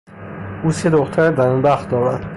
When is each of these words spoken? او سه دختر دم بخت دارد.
او 0.63 0.71
سه 0.71 0.89
دختر 0.89 1.31
دم 1.31 1.61
بخت 1.61 1.89
دارد. 1.89 2.25